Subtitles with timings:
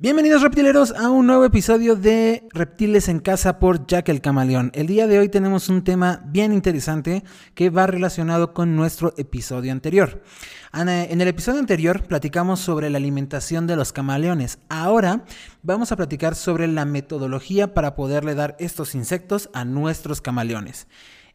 [0.00, 4.70] Bienvenidos reptileros a un nuevo episodio de Reptiles en Casa por Jack el Camaleón.
[4.72, 7.24] El día de hoy tenemos un tema bien interesante
[7.56, 10.22] que va relacionado con nuestro episodio anterior.
[10.72, 14.60] En el episodio anterior platicamos sobre la alimentación de los camaleones.
[14.68, 15.24] Ahora
[15.64, 20.86] vamos a platicar sobre la metodología para poderle dar estos insectos a nuestros camaleones.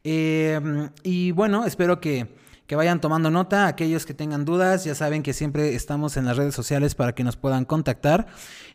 [0.05, 2.29] Eh, y bueno, espero que
[2.67, 3.67] que vayan tomando nota.
[3.67, 7.23] Aquellos que tengan dudas, ya saben que siempre estamos en las redes sociales para que
[7.23, 8.27] nos puedan contactar.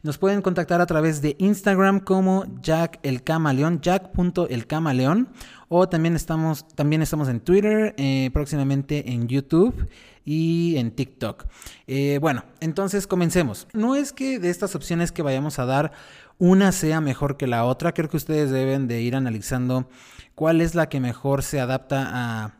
[0.02, 5.28] Nos pueden contactar a través de Instagram como Jack el Camaleón, Jack.elcamaleón.
[5.68, 9.88] O también estamos, también estamos en Twitter, eh, próximamente en YouTube
[10.24, 11.46] y en TikTok.
[11.86, 13.66] Eh, bueno, entonces comencemos.
[13.72, 15.92] No es que de estas opciones que vayamos a dar
[16.38, 17.92] una sea mejor que la otra.
[17.92, 19.88] Creo que ustedes deben de ir analizando
[20.34, 22.57] cuál es la que mejor se adapta a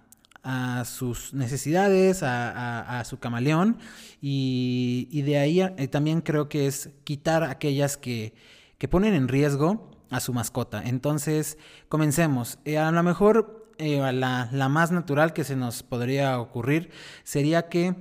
[0.50, 3.76] a sus necesidades, a, su camaleón,
[4.22, 8.32] y, de ahí eh, también creo que es quitar aquellas que,
[8.88, 10.82] ponen en riesgo a su mascota.
[10.82, 11.58] Entonces,
[11.90, 12.58] comencemos.
[12.64, 16.90] Eh, a lo mejor eh, la, la, más natural que se nos podría ocurrir
[17.24, 17.94] sería que,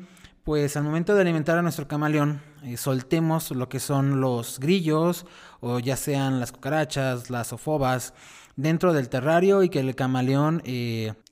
[0.46, 2.42] pues al momento de alimentar a nuestro camaleón,
[2.78, 5.26] soltemos lo que son los grillos,
[5.60, 8.14] o ya sean las cucarachas, las ofobas,
[8.56, 10.62] dentro del terrario y que el camaleón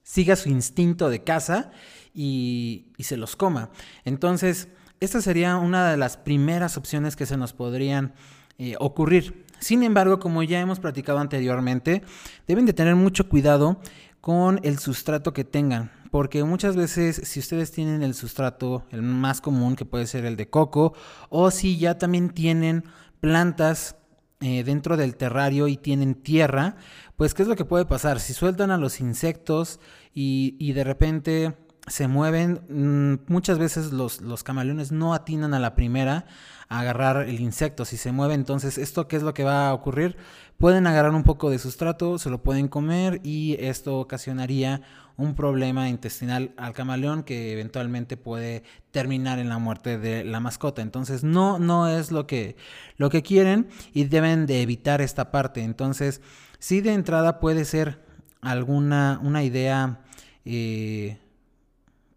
[0.06, 1.72] siga su instinto de caza
[2.14, 3.72] y, se los coma.
[4.06, 4.70] Entonces,
[5.02, 8.14] esta sería una de las primeras opciones que se nos podrían
[8.58, 9.46] eh, ocurrir.
[9.60, 12.04] Sin embargo, como ya hemos platicado anteriormente,
[12.48, 13.82] deben de tener mucho cuidado
[14.22, 19.42] con el sustrato que tengan, porque muchas veces si ustedes tienen el sustrato, el más
[19.42, 20.94] común que puede ser el de coco,
[21.30, 22.86] o si ya también tienen
[23.20, 23.96] plantas
[24.42, 26.76] eh, dentro del terrario y tienen tierra,
[27.16, 28.20] pues ¿qué es lo que puede pasar?
[28.20, 29.80] Si sueltan a los insectos
[30.14, 35.76] y, de repente se mueven, mm, muchas veces los, los, camaleones no atinan a la
[35.76, 36.26] primera
[36.70, 37.86] a agarrar el insecto.
[37.86, 40.18] Si se mueve, entonces, ¿esto qué es lo que va a ocurrir?
[40.58, 44.82] Pueden agarrar un poco de sustrato, se lo pueden comer y esto ocasionaría
[45.18, 50.82] un problema intestinal al camaleón que eventualmente puede terminar en la muerte de la mascota.
[50.82, 52.58] Entonces, no, no es lo que,
[52.98, 55.64] lo que quieren y deben de evitar esta parte.
[55.64, 56.22] Entonces,
[56.60, 58.00] Sí, de entrada puede ser
[58.42, 60.00] alguna una idea,
[60.46, 61.20] eh,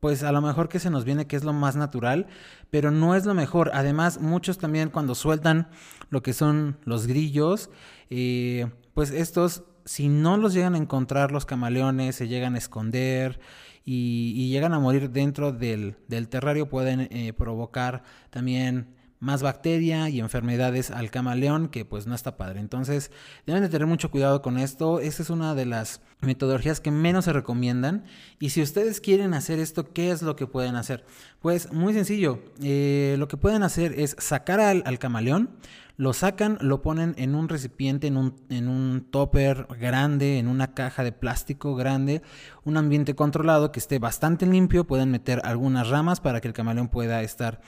[0.00, 2.26] pues a lo mejor que se nos viene que es lo más natural,
[2.70, 3.70] pero no es lo mejor.
[3.74, 5.68] Además, muchos también cuando sueltan
[6.10, 7.70] lo que son los grillos,
[8.10, 13.40] eh, pues estos, si no los llegan a encontrar los camaleones, se llegan a esconder
[13.84, 15.96] y, llegan a morir dentro del,
[16.28, 22.36] terrario, pueden eh, provocar también más bacteria y enfermedades al camaleón que pues no está
[22.36, 22.60] padre.
[22.60, 23.10] Entonces
[23.46, 25.00] deben de tener mucho cuidado con esto.
[25.00, 28.04] Esa es una de las metodologías que menos se recomiendan.
[28.38, 31.04] Y si ustedes quieren hacer esto, ¿qué es lo que pueden hacer?
[31.40, 32.42] Pues muy sencillo.
[32.62, 35.50] Eh, lo que pueden hacer es sacar al, al, camaleón,
[35.98, 40.72] lo sacan, lo ponen en un recipiente, en un, en un topper grande, en una
[40.72, 42.22] caja de plástico grande,
[42.64, 44.86] un ambiente controlado que esté bastante limpio.
[44.86, 47.60] Pueden meter algunas ramas para que el camaleón pueda estar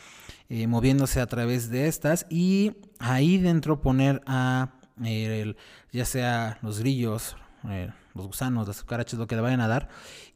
[0.49, 4.75] eh, moviéndose a través de estas y ahí dentro poner a
[5.05, 5.57] eh,
[5.91, 7.37] ya sea los grillos,
[7.69, 9.89] eh, los gusanos, las cucarachas, lo que le vayan a dar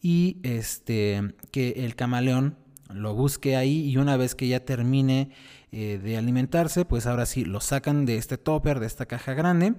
[0.03, 2.57] y este que el camaleón
[2.93, 5.31] lo busque ahí y una vez que ya termine
[5.75, 9.75] de alimentarse, pues ahora sí lo sacan de este topper, de esta caja grande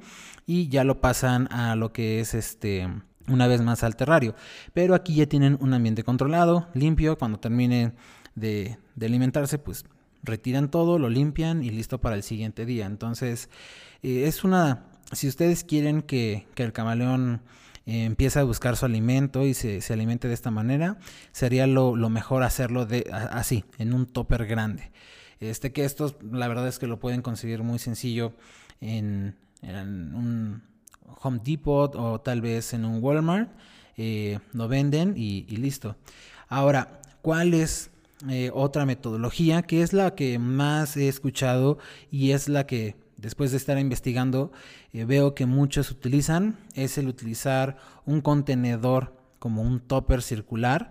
[0.46, 2.88] y ya lo pasan a lo que es este
[3.28, 4.36] una vez más al terrario.
[4.74, 7.94] Pero aquí ya tienen un ambiente controlado, limpio, cuando termine
[8.36, 9.86] de, alimentarse, pues
[10.24, 12.86] retiran todo, lo limpian y listo para el siguiente día.
[12.86, 13.50] Entonces,
[14.02, 17.42] eh, es una, si ustedes quieren que, el camaleón
[17.86, 20.98] eh, empiece a buscar su alimento y se, alimente de esta manera,
[21.32, 24.92] sería lo, mejor hacerlo de, así, en un topper grande.
[25.40, 28.34] Este que estos, la verdad es que lo pueden conseguir muy sencillo
[28.82, 30.64] en, un
[31.22, 33.50] Home Depot o tal vez en un Walmart.
[33.98, 35.96] Eh, lo venden y, listo.
[36.48, 37.90] Ahora, ¿cuál es
[38.30, 41.78] eh, otra metodología que es la que más he escuchado
[42.12, 44.52] y es la que después de estar investigando
[44.94, 50.90] eh, veo que muchos utilizan, es el utilizar un contenedor como un topper circular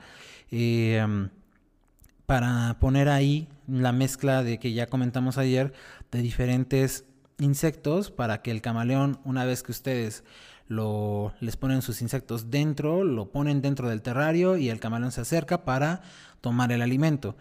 [2.26, 5.72] para poner ahí la mezcla de que ya comentamos ayer
[6.10, 7.04] de diferentes
[7.38, 10.24] insectos para que el camaleón una vez que ustedes
[10.66, 15.20] lo, les ponen sus insectos dentro, lo ponen dentro del terrario y el camaleón se
[15.20, 16.02] acerca para
[16.40, 17.36] tomar el alimento.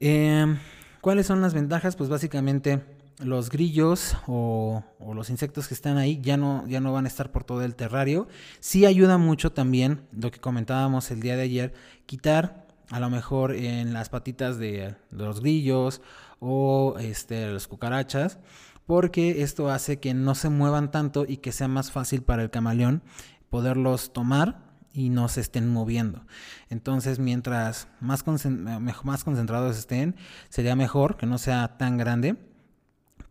[0.00, 0.58] Em,
[1.00, 1.96] ¿Cuáles son las ventajas?
[1.96, 2.80] Pues básicamente
[3.18, 4.82] los grillos o,
[5.14, 7.74] los insectos que están ahí ya no, ya no van a estar por todo el
[7.74, 8.28] terrario.
[8.60, 11.74] Sí ayuda mucho también, lo que comentábamos el día de ayer,
[12.06, 16.02] quitar a lo mejor en las patitas de, los grillos
[16.40, 18.38] o este, las cucarachas,
[18.86, 22.50] porque esto hace que no se muevan tanto y que sea más fácil para el
[22.50, 23.02] camaleón
[23.48, 26.26] poderlos tomar y no se estén moviendo.
[26.68, 30.16] Entonces, mientras más, más concentrados estén,
[30.48, 32.36] sería mejor que no sea tan grande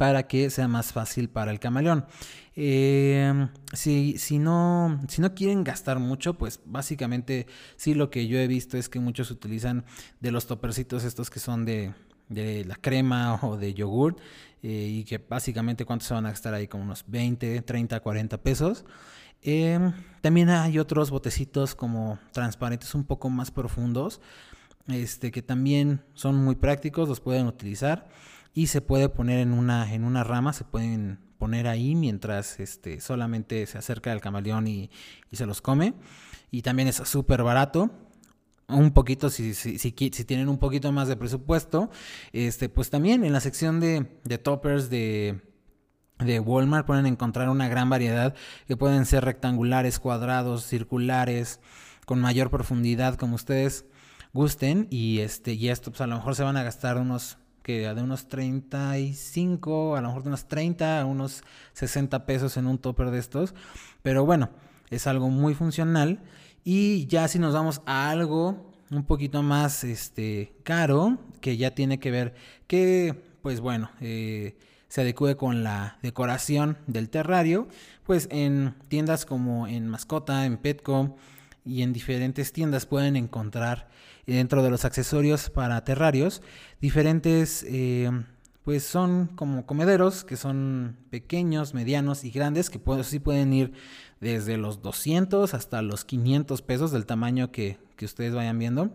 [0.01, 2.07] para que sea más fácil para el camaleón.
[2.55, 7.45] Em, si, si, no, si no quieren gastar mucho, pues básicamente
[7.75, 9.85] sí lo que yo he visto es que muchos utilizan
[10.19, 11.93] de los topercitos estos que son de,
[12.29, 14.15] de la crema o de yogur
[14.63, 18.41] eh, y que básicamente cuánto se van a gastar ahí como unos 20, 30, 40
[18.41, 18.85] pesos.
[19.43, 24.19] Em, también hay otros botecitos como transparentes un poco más profundos,
[24.87, 28.09] este, que también son muy prácticos, los pueden utilizar
[28.53, 32.99] y se puede poner en una, en una rama, se pueden poner ahí mientras este,
[33.01, 34.89] solamente se acerca el camaleón y,
[35.31, 35.93] y se los come.
[36.51, 37.89] Y también es súper barato
[38.67, 41.89] un poquito, si, si, si, si, tienen un poquito más de presupuesto,
[42.31, 45.41] este, pues también en la sección de, de toppers de,
[46.19, 48.33] de Walmart pueden encontrar una gran variedad
[48.67, 51.59] que pueden ser rectangulares, cuadrados, circulares,
[52.05, 53.85] con mayor profundidad como ustedes
[54.33, 57.93] gusten y este y esto pues a lo mejor se van a gastar unos que
[57.93, 61.43] de unos 35, a lo mejor de unos 30 a unos
[61.73, 63.53] 60 pesos en un topper de estos,
[64.01, 64.49] pero bueno,
[64.89, 66.19] es algo muy funcional.
[66.63, 71.99] Y ya si nos vamos a algo un poquito más este caro, que ya tiene
[71.99, 72.35] que ver
[72.67, 74.57] que pues bueno, eh,
[74.87, 77.67] se adecue con la decoración del terrario,
[78.05, 81.15] pues en tiendas como en Mascota, en Petco
[81.65, 83.89] y en diferentes tiendas pueden encontrar
[84.25, 86.41] dentro de los accesorios para terrarios
[86.79, 88.09] diferentes eh,
[88.63, 93.73] pues son como comederos que son pequeños, medianos y grandes que sí pueden ir
[94.19, 98.91] desde los 200 hasta los 500 pesos del tamaño que, que ustedes vayan viendo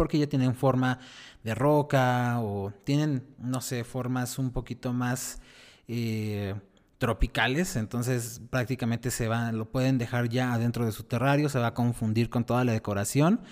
[0.00, 0.98] porque ya tienen forma
[1.44, 5.42] de roca o tienen, no sé, formas un poquito más
[5.88, 6.54] eh,
[6.96, 11.68] tropicales, entonces prácticamente se van, lo pueden dejar ya adentro de su terrario, se va
[11.68, 13.42] a confundir con toda la decoración.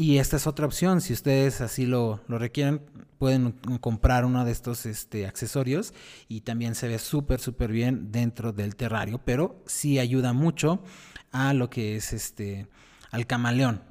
[0.00, 2.80] Y esta es otra opción, si ustedes así lo, lo requieren,
[3.18, 3.50] pueden
[3.80, 5.92] comprar uno de estos este, accesorios
[6.28, 10.84] y también se ve súper, súper bien dentro del terrario, pero sí ayuda mucho
[11.32, 12.68] a lo que es este,
[13.10, 13.82] al camaleón.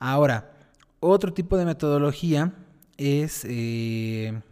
[0.00, 0.50] Ahora,
[0.98, 2.52] otro tipo de metodología
[2.96, 4.42] es eh,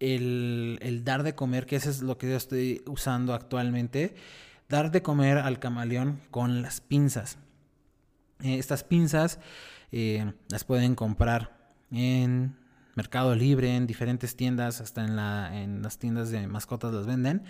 [0.00, 4.14] el, dar de comer, que eso es lo que yo estoy usando actualmente,
[4.68, 7.38] dar de comer al camaleón con las pinzas.
[8.42, 9.40] Eh, estas pinzas
[9.92, 11.56] eh, las pueden comprar
[11.90, 12.56] en
[12.94, 17.44] Mercado Libre, en diferentes tiendas, hasta en, la, en las tiendas de mascotas las venden.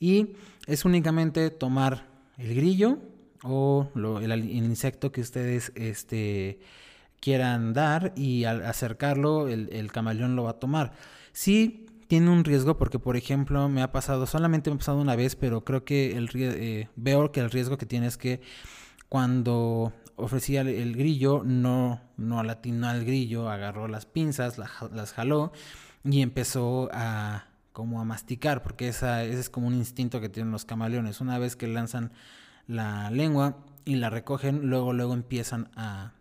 [0.00, 0.34] Y
[0.66, 2.06] es únicamente tomar
[2.36, 2.98] el grillo
[3.42, 6.58] o el, el, insecto que ustedes este,
[7.20, 10.92] quieran dar y al acercarlo el, camaleón lo va a tomar.
[11.32, 15.14] Sí tiene un riesgo porque, por ejemplo, me ha pasado, solamente me ha pasado una
[15.14, 18.40] vez, pero creo que el, eh, veo que el riesgo que tiene es que
[19.08, 25.52] cuando ofrecía el, grillo, no, no latinó al grillo, agarró las pinzas, las jaló
[26.04, 30.50] y empezó a como a masticar, porque esa, ese es como un instinto que tienen
[30.50, 31.20] los camaleones.
[31.20, 32.10] Una vez que lanzan
[32.66, 36.12] la lengua y la recogen, luego, luego empiezan a,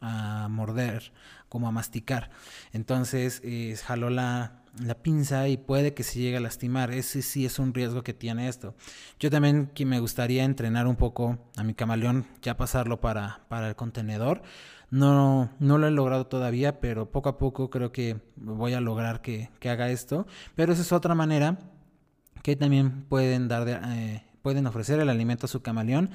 [0.00, 1.12] a morder,
[1.48, 2.30] como a masticar.
[2.72, 6.90] Entonces eh, jaló la, la, pinza y puede que se llegue a lastimar.
[6.90, 8.74] Ese sí es un riesgo que tiene esto.
[9.18, 13.68] Yo también que me gustaría entrenar un poco a mi camaleón, ya pasarlo para, para
[13.68, 14.42] el contenedor.
[14.90, 19.22] No, no lo he logrado todavía, pero poco a poco creo que voy a lograr
[19.22, 20.26] que, que haga esto.
[20.54, 21.58] Pero esa es otra manera
[22.42, 26.10] que también pueden dar de, eh, pueden ofrecer el alimento a su camaleón.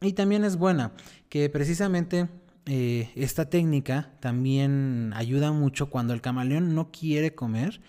[0.00, 0.92] Y también es buena,
[1.28, 2.28] que precisamente
[2.68, 7.80] eh, esta técnica también ayuda mucho cuando el camaleón no quiere comer.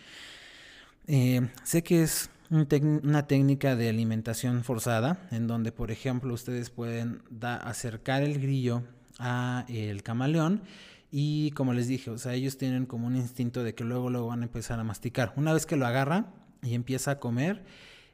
[1.07, 7.21] Eh, sé que es una técnica de alimentación forzada, en donde, por ejemplo, ustedes pueden
[7.41, 8.83] acercar el grillo
[9.19, 10.63] a el camaleón
[11.11, 14.27] y como les dije, o sea, ellos tienen como un instinto de que luego lo
[14.27, 15.33] van a empezar a masticar.
[15.35, 16.31] Una vez que lo agarra
[16.61, 17.65] y empieza a comer,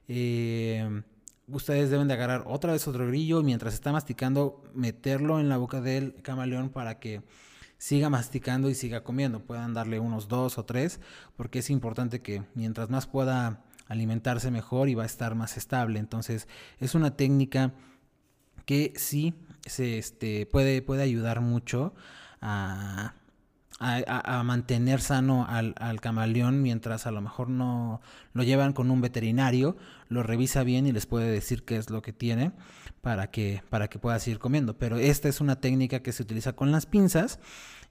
[0.07, 1.03] eh,
[1.47, 5.81] ustedes deben de agarrar otra vez otro grillo mientras está masticando meterlo en la boca
[5.81, 7.21] del camaleón para que
[7.77, 9.41] siga masticando y siga comiendo.
[9.41, 10.99] Puedan darle unos dos o tres
[11.35, 15.99] porque es importante que mientras más pueda alimentarse mejor y va a estar más estable.
[15.99, 16.47] Entonces
[16.79, 17.73] es una técnica
[18.65, 19.33] que sí
[19.65, 21.93] se este, puede, puede ayudar mucho
[22.41, 23.13] a
[23.79, 28.01] a, mantener sano al, camaleón mientras a lo mejor no
[28.33, 29.75] lo llevan con un veterinario,
[30.07, 32.53] lo revisa bien y les puede decir qué es lo que tiene
[33.01, 34.77] para que, para que pueda seguir comiendo.
[34.77, 37.39] Pero esta es una técnica que se utiliza con las pinzas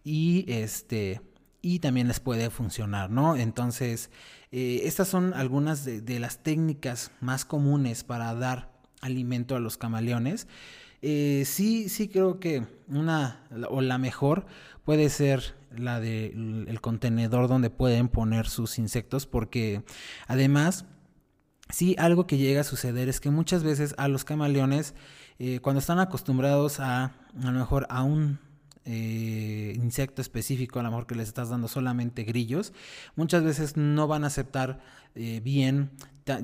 [0.04, 1.20] y este
[1.60, 3.36] y también les puede funcionar, ¿no?
[3.36, 4.10] Entonces,
[4.52, 10.46] eh, estas son algunas de, las técnicas más comunes para dar alimento a los camaleones.
[11.00, 14.44] Eh, sí, sí creo que una o la mejor
[14.84, 19.84] puede ser la del el contenedor donde pueden poner sus insectos porque
[20.26, 20.86] además
[21.70, 24.94] sí algo que llega a suceder es que muchas veces a los camaleones
[25.38, 27.12] eh, cuando están acostumbrados a
[27.42, 28.38] a lo mejor a un
[28.86, 32.74] eh, insecto específico, a lo mejor que les estás dando solamente grillos,
[33.16, 34.80] muchas veces no van a aceptar
[35.14, 35.90] eh, bien,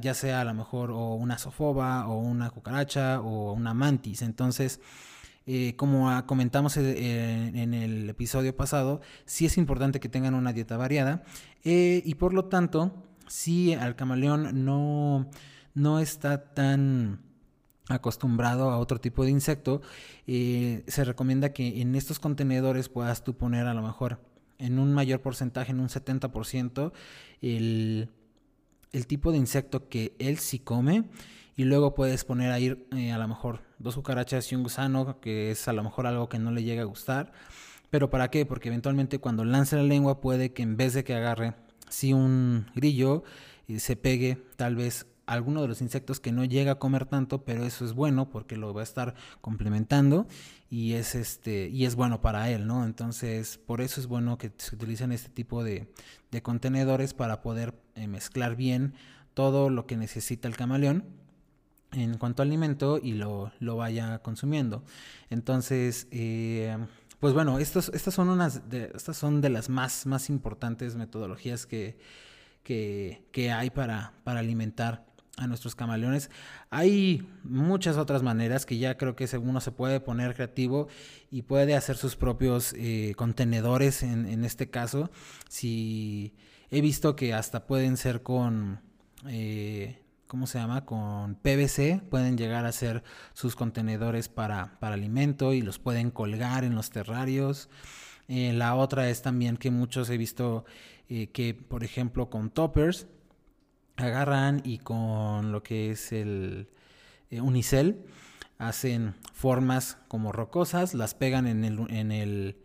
[0.00, 4.22] ya sea a lo mejor o una sofoba o una cucaracha o una mantis.
[4.22, 4.80] Entonces,
[5.52, 11.24] eh, como comentamos en el episodio pasado, sí es importante que tengan una dieta variada
[11.64, 12.92] y por lo tanto,
[13.26, 15.28] si al camaleón no,
[15.74, 17.20] no está tan
[17.90, 19.82] acostumbrado a otro tipo de insecto,
[20.26, 24.20] eh, se recomienda que en estos contenedores puedas tú poner a lo mejor
[24.58, 26.92] en un mayor porcentaje, en un 70%,
[27.42, 28.08] el,
[28.92, 31.04] el tipo de insecto que él sí come.
[31.60, 35.50] Y luego puedes poner ahí eh, a lo mejor dos cucarachas y un gusano, que
[35.50, 37.32] es a lo mejor algo que no le llega a gustar.
[37.90, 38.46] ¿Pero para qué?
[38.46, 41.52] Porque eventualmente cuando lance la lengua puede que en vez de que agarre
[41.90, 43.24] si un grillo,
[43.68, 47.44] eh, se pegue tal vez alguno de los insectos que no llega a comer tanto,
[47.44, 50.26] pero eso es bueno porque lo va a estar complementando
[50.70, 52.86] y es este y es bueno para él, ¿no?
[52.86, 55.92] Entonces, por eso es bueno que se utilicen este tipo de,
[56.42, 58.94] contenedores para poder eh, mezclar bien
[59.34, 61.20] todo lo que necesita el camaleón
[61.92, 64.84] en cuanto a alimento y lo, vaya consumiendo.
[65.28, 66.76] Entonces, eh,
[67.18, 71.98] pues bueno, estas son unas de, estas son de las más, más importantes metodologías que,
[72.62, 75.04] que, que hay para, para alimentar
[75.40, 76.30] a nuestros camaleones.
[76.70, 80.88] Hay muchas otras maneras que ya creo que uno se puede poner creativo
[81.30, 85.10] y puede hacer sus propios eh, contenedores en, este caso.
[85.48, 86.34] Si
[86.70, 88.80] he visto que hasta pueden ser con,
[89.26, 90.86] eh, ¿cómo se llama?
[90.86, 93.02] Con PVC, pueden llegar a ser
[93.34, 97.68] sus contenedores para, para alimento y los pueden colgar en los terrarios.
[98.28, 100.64] Eh, la otra es también que muchos he visto
[101.08, 103.08] que, por ejemplo, con toppers,
[103.96, 106.68] agarran y con lo que es el
[107.30, 108.04] eh, unicel
[108.58, 112.56] hacen formas como rocosas, las pegan en el, en el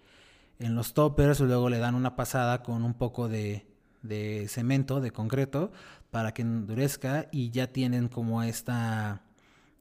[0.59, 3.65] en los toppers, luego le dan una pasada con un poco de,
[4.07, 5.71] de cemento, de concreto,
[6.11, 9.21] para que endurezca y ya tienen como esta,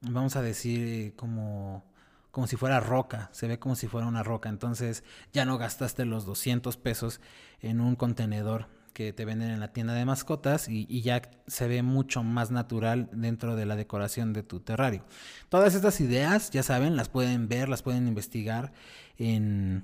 [0.01, 1.85] vamos a decir, como,
[2.31, 6.05] como si fuera roca, se ve como si fuera una roca, entonces ya no gastaste
[6.05, 7.21] los 200 pesos
[7.61, 11.83] en un contenedor que te venden en la tienda de mascotas y, ya se ve
[11.83, 15.03] mucho más natural dentro de la decoración de tu terrario.
[15.49, 18.71] Todas estas ideas, ya saben, las pueden ver, las pueden investigar
[19.17, 19.83] en,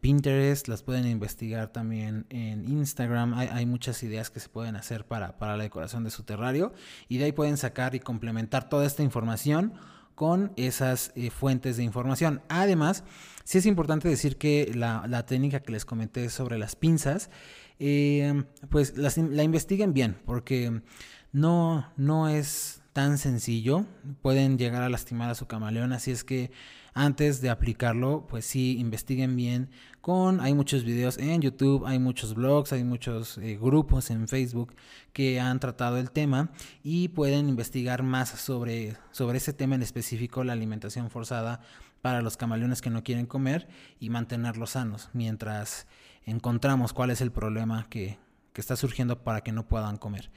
[0.00, 3.34] Pinterest, las pueden investigar también en Instagram.
[3.34, 6.72] Hay, muchas ideas que se pueden hacer para, para la decoración de su terrario
[7.08, 9.74] y de ahí pueden sacar y complementar toda esta información
[10.14, 12.42] con esas eh, fuentes de información.
[12.48, 13.04] Además,
[13.44, 17.30] sí es importante decir que la, la técnica que les comenté sobre las pinzas
[17.78, 20.82] eh, pues la investiguen bien, porque
[21.32, 23.86] no, no es tan sencillo,
[24.22, 26.50] pueden llegar a lastimar a su camaleón, así es que
[26.98, 32.34] antes de aplicarlo, pues sí, investiguen bien con, hay muchos videos en YouTube, hay muchos
[32.34, 34.74] blogs, hay muchos eh, grupos en Facebook
[35.12, 36.50] que han tratado el tema
[36.82, 41.60] y pueden investigar más sobre, sobre ese tema en específico, la alimentación forzada
[42.02, 43.68] para los camaleones que no quieren comer
[44.00, 45.86] y mantenerlos sanos, mientras
[46.24, 48.18] encontramos cuál es el problema que,
[48.60, 50.30] está surgiendo para que no puedan comer.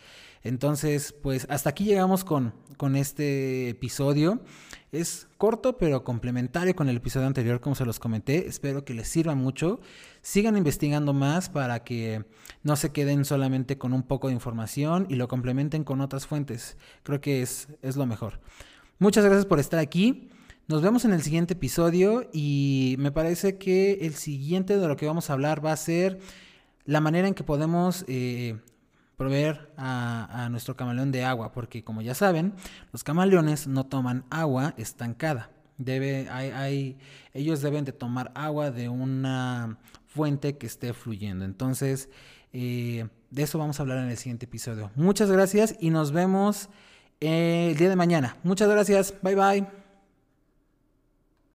[0.43, 4.41] Entonces, pues hasta aquí llegamos con, con este episodio.
[4.91, 8.47] Es corto pero complementario con el episodio anterior, como se los comenté.
[8.47, 9.79] Espero que les sirva mucho.
[10.21, 12.25] Sigan investigando más para que
[12.63, 16.77] no se queden solamente con un poco de información y lo complementen con otras fuentes.
[17.03, 18.39] Creo que es, es lo mejor.
[18.99, 20.29] Muchas gracias por estar aquí.
[20.67, 25.05] Nos vemos en el siguiente episodio y me parece que el siguiente de lo que
[25.05, 26.19] vamos a hablar va a ser
[26.85, 28.59] la manera en que podemos eh,
[29.17, 32.53] proveer a, nuestro camaleón de agua, porque como ya saben,
[32.91, 35.51] los camaleones no toman agua estancada.
[35.77, 36.97] Debe, hay,
[37.33, 41.45] ellos deben de tomar agua de una fuente que esté fluyendo.
[41.45, 42.09] Entonces,
[42.53, 44.91] eh, de eso vamos a hablar en el siguiente episodio.
[44.95, 46.69] Muchas gracias y nos vemos
[47.19, 48.37] el día de mañana.
[48.43, 49.13] Muchas gracias.
[49.21, 49.80] Bye bye.